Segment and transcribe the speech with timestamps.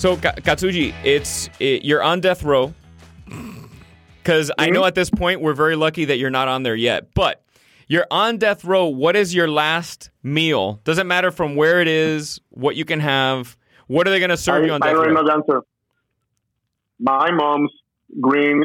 [0.00, 2.72] So Ka- Katsuji, it's it, you're on death row.
[4.16, 4.86] Because I know mm-hmm.
[4.86, 7.12] at this point we're very lucky that you're not on there yet.
[7.12, 7.44] But
[7.86, 8.86] you're on death row.
[8.86, 10.80] What is your last meal?
[10.84, 13.58] Doesn't matter from where it is, what you can have.
[13.88, 15.12] What are they going to serve I, you on I death row?
[15.12, 15.60] know the answer.
[16.98, 17.70] My mom's
[18.18, 18.64] green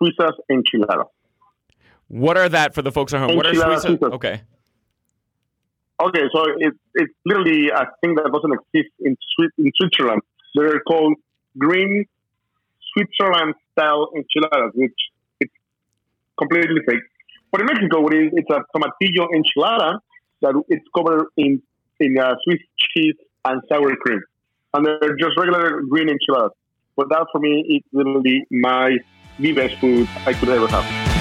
[0.00, 1.06] Suizas enchiladas.
[2.06, 3.36] What are that for the folks at home?
[3.36, 3.98] What are Enchiladas Suiza?
[3.98, 4.12] Suizas.
[4.12, 4.40] Okay.
[6.00, 10.22] Okay, so it's it's literally a thing that doesn't exist in Swi- in Switzerland.
[10.54, 11.14] They're called
[11.58, 12.04] green
[12.92, 14.94] Switzerland style enchiladas, which
[15.40, 15.52] it's
[16.38, 17.02] completely fake.
[17.50, 19.98] But in Mexico, it is, it's a tomatillo enchilada
[20.42, 21.62] that it's covered in
[22.00, 23.14] in uh, Swiss cheese
[23.44, 24.20] and sour cream,
[24.74, 26.50] and they're just regular green enchiladas.
[26.96, 28.96] But that for me is literally my
[29.38, 31.13] the best food I could ever have.